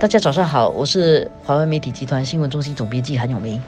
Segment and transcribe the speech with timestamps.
[0.00, 3.60] 大家早上好，我是华为媒体集团新闻中心总编辑韩永明。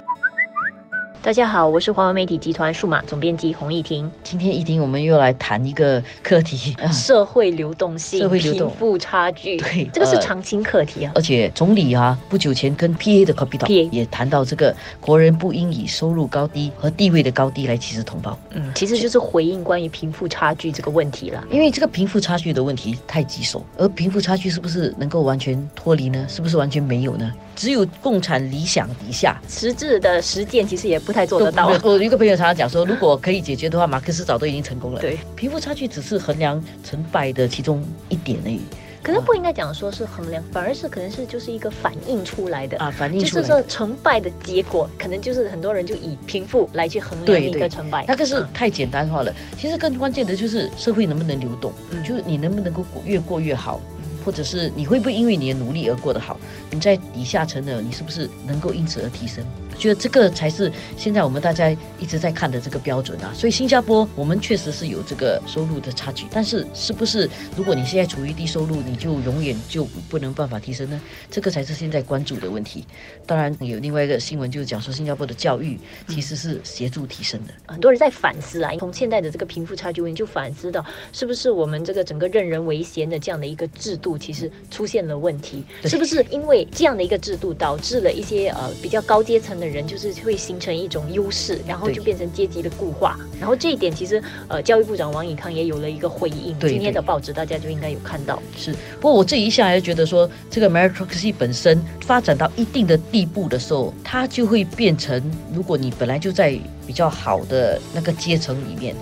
[1.23, 4.11] 大家好，我是华为媒体集团数码总编辑洪艺婷。
[4.25, 9.59] 今天一婷，我们又来谈一个课题， 社会流动性、社会流动贫富差距。
[9.59, 11.13] 对这个是呃常青课题啊。
[11.15, 21.45] 而且总理啊，不久前跟 PA 的 capital PA 也谈到这个国人不应以收入高低和地位的高低来歧视同胞，嗯，其实就是回应关于贫富差距这个问题了。
[21.51, 26.25] 因为这个贫富差距的问题太棘手，而贫富差距是不是能够完全脱离呢？
[26.31, 27.31] 是不是完全没有呢？
[27.61, 29.39] 只有共产理想底下。
[29.47, 31.79] 实质的实践其实也不太做得到啊。
[31.85, 35.01] 我有一个朋友常常讲说，如果可以解决的话，马克思早都已经成功了。
[35.03, 38.63] 对，贫富差距只是衡量成败的其中一点而已
[39.03, 42.79] 可能不应该讲说是衡量，反而是可能是就是一个反映出来的。
[42.79, 43.45] 啊，反映就是出来。
[43.45, 48.07] 说成败的结果，可能就是很多人就以贫富来去衡量一个成败。
[48.09, 49.31] 那个是嗯太简单化了。
[49.59, 53.79] 其实更关键的就是社会能不能流动，嗯就是你能不能够过越过越好，
[54.25, 56.40] 或者是你会不会因为你的努力而过得好？
[56.71, 59.45] 你在底下层的，你是不是能够因此而提升？
[59.81, 63.33] 我觉得这个才是现在我们大家一直在看的这个标准啊。
[63.35, 71.01] 所以新加坡我们确实是有这个收入的差距，但是是不是如果你现在处于低收入，你就永远就不能办法提升呢？
[71.31, 72.85] 这个才是现在关注的问题。
[73.25, 77.55] 当然有另外一个新闻就是讲说新加坡的教育其实是协助提升的。
[77.67, 85.65] 很多人在反思啊，从现在的这个贫富差距问题就反思到，是不是我们这个整个任人唯贤的这样的一个制度，其实出现了问题？
[85.85, 93.19] 是不是因为这样的一个制度，导致了一些呃比较高阶层的人，就是会形成一种优势，然后就变成阶级的固化。
[93.39, 96.55] 然后这一点，其实呃教育部长王以康也有了一个回应。
[96.59, 98.41] 对今天的报纸大家就应该有看到。
[98.57, 108.95] 是，不过我这一下来觉得说，这个 meritocracy 本身发展到一定的地步的时候，它就会变成，如果你本来就在比较好的那个阶层里面。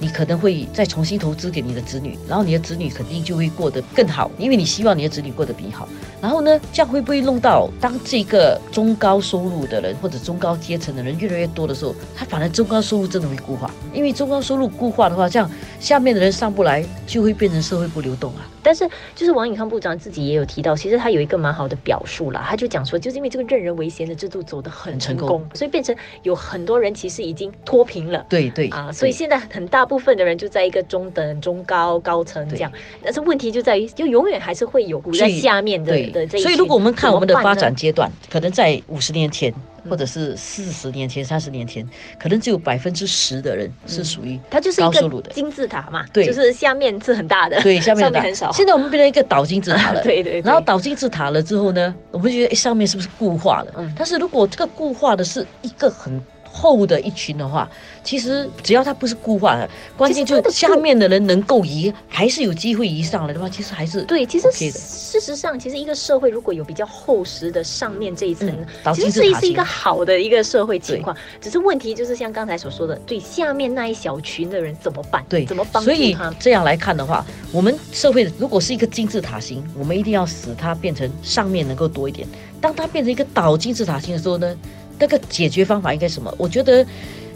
[0.00, 5.86] 你可能会再重新投资给你的子女，然后你的子女肯定就会过得更好，因为你希望你的子女过得比你好。
[6.20, 13.70] 然后呢，这样会不会弄到当这个中高收入的人或者中高阶层的人越来越多的时候，他反而中高收入真的会固化？
[13.94, 18.49] 因为中高收入固化的话，这样下面的人上不来，就会变成社会不流动啊。
[18.62, 28.24] 但是，就是王永康部长自己也有提到，其实他有一个蛮好的表述啦，他就讲说，就是因为这个任人唯贤的制度走得很很成成功，所以变成有很多人其实已经脱贫了。
[28.28, 32.70] 对对啊，所以现在很大部分的人就在一个中等、中高、高层这样，
[33.02, 36.42] 但是问题就在于，就永远还是会有苦在下面的对的这一群。
[36.42, 39.52] 所以如果我们看我们的发展阶段，可能在五十年前，
[39.84, 41.88] 嗯或者是四十年前、三十年前，
[42.18, 45.28] 可能只有百分之十的人是属于它就是一高收入的。
[45.28, 48.49] 个金字塔嘛，对就是下面是很大的，对，下面的上面很少。
[48.52, 50.02] 现在我们变成一个倒金字塔了。
[50.04, 53.74] 对对对然后倒金字塔了之后呢，我们觉得诶上面是不是固化了？
[53.78, 56.20] 嗯但是如果这个固化的是一个很
[56.52, 57.68] 厚的一群的话，
[58.02, 71.16] 其实只要它不是固化的，关键就下面的人能够移，还是有机会移上来的话，其实还是对，其实事实上，其实一个社会如果有比较厚实的上面这一层，嗯其实这是一个好的一个社会情况。
[71.40, 75.24] 只是问题就是像刚才所说的，对下面那一小群的人怎么办？
[75.28, 76.34] 对，怎么帮助所以他？
[76.40, 82.26] 这样来看的话，我们社会如果是一个金字塔形，我们一定要使它变成上面能够多一点。
[82.60, 84.54] 当它变成一个倒金字塔形的时候呢，
[85.00, 86.32] 那个解决方法应该什么？
[86.38, 86.86] 我觉得。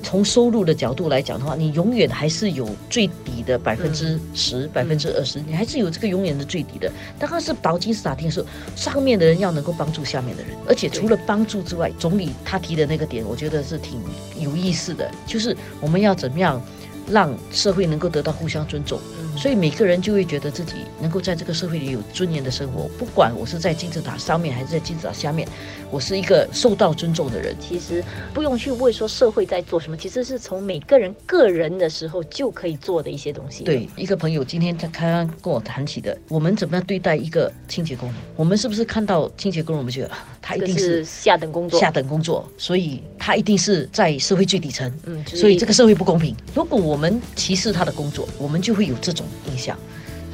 [0.06, 6.92] 从收入的角度来讲的话，你永远还是有最底的百分之十、百分之二十，你还是有这个永远的最底的。
[7.18, 13.98] 当它是倒金字塔型的时候，上面的人要能够帮助下面的人，而且除了帮助之外，总理他提的那个点，我觉得是挺
[14.38, 16.60] 有意思的，就是我们要怎么样
[17.08, 19.00] 让社会能够得到互相尊重。
[19.34, 25.46] 嗯所以每个人就会觉得自己能够在这个社会里有尊严的生活，不管我是在金字塔上面还是在金字塔下面，
[25.90, 27.54] 我是一个受到尊重的人。
[27.60, 28.02] 其实
[28.32, 33.64] 不用去问说社会在做什么，其实是从每个人个人的时候就可以做的一些东西。
[33.64, 38.16] 对，一个朋友今天他刚刚跟我谈起的，我们怎么样对待一个清洁工人？
[38.36, 41.80] 我们是不是看到清洁工人，我们觉得啊他一定是是下等工作。
[41.80, 46.34] 下等工作，所以他一定是在社会最底层，嗯，就是所以这个社会不公平。
[46.54, 49.76] 如果我们歧视他的工作，我们就会有这种印象。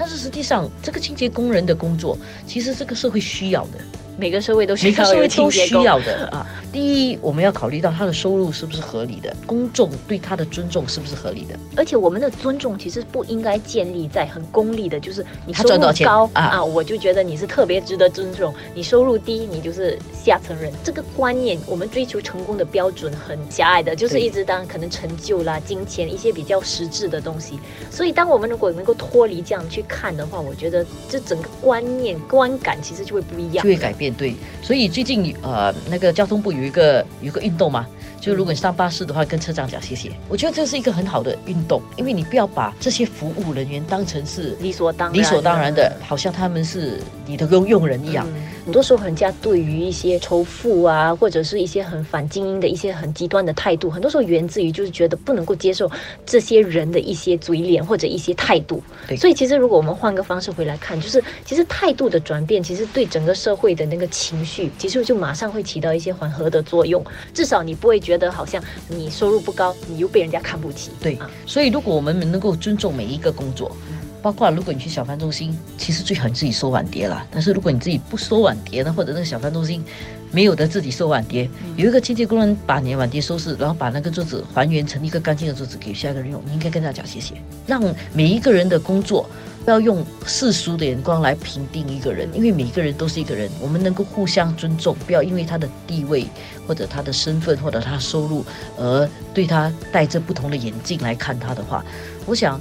[0.00, 2.17] 但是实际上，这个清洁工人的工作，
[2.47, 3.73] 其实这个社会需要的，
[4.17, 5.50] 每个社会都需每个社会都。
[5.50, 6.47] 需要 的啊。
[6.73, 11.58] 第一，我们要考虑到他的收入是不是合理的，公众对他的尊重是不是合理的。
[11.76, 20.73] 而且我们的尊重其实不应该建立在很功利的，就是你他收入高啊啊我就觉得你是特别值得尊重；你收入低，你就是下层人。
[20.85, 27.58] 这个观念，我们追求成功的标准很狭隘的，就是一直当可能成就啦、金钱一些比较实质的东西。
[27.91, 33.69] 所以，当我们如果能够脱离这样去看的话，我觉得这整个观念观感其实就会不一样就。
[33.70, 34.14] 会改变。
[34.14, 37.84] 对，所以最近呃，那个交通部有一个有一个运动嘛，
[38.20, 40.12] 就如果你上巴士的话，跟车长讲谢谢。
[40.28, 48.25] 我觉得这是一个很好的运动，因为你不要把这些服务人员当成是理所当然，理所当然的，好像他们是你的佣佣人一样。
[48.32, 55.90] 嗯很多时候人家对于一些仇富啊，或者是一些很反精英的一些很极端的态度，很多时候源自于就是觉得不能够接受
[56.25, 58.81] 这些人的一些嘴脸或者一些态度。
[59.08, 67.05] 对所以其实如果我们换个方式回来看，就是其实态度的转变，其实对整个社会的那个情绪，其实就马上会起到一些缓和的作用。
[67.34, 70.93] 至少你不会觉得好像你收入不高，你又被人家看不起。
[71.02, 73.76] 对啊，所以如果我们能够尊重每一个工作，
[74.22, 77.26] 包括如果你去小贩中心，其实最好你自己收碗碟啦。
[77.31, 79.82] 但是如果你自己不收碗碟呢，或者那个小贩中心
[80.31, 87.34] 没有的自己收碗碟，有一个清洁工人把你的碗碟收拾，然后把那个桌子还原成一个干净的桌子给下一个人用，你应该跟他讲谢谢，
[87.67, 87.82] 让
[88.12, 89.28] 每一个人的工作。
[89.62, 96.26] 不要用世俗的眼光来评定一个人，因为每一个人都是一个人，我们能够互相尊重，不要因为他的地位
[96.67, 98.43] 或者他的身份或者他收入
[98.78, 101.84] 而对他戴着不同的眼镜来看他的话，
[102.25, 102.58] 我想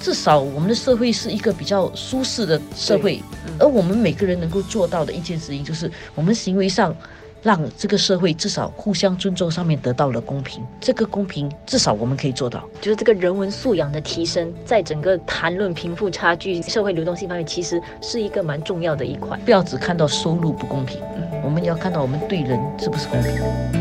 [0.00, 6.96] 至少我们的社会是一个比较舒适的社会，嗯而我们每个人能够做到的一件事情，就是我们行为上
[7.42, 12.68] 让这个社会至少互相尊重上面得到了公平，这个公平至少我们可以做到。
[12.80, 19.38] 就是这个人文素养的提升，在整个谈论贫富差距、社会流动性方面，其实是一个蛮重要的一块。
[19.44, 20.98] 不要只看到收入不公平，
[21.44, 23.79] 我们要看到我们对人是不是公平。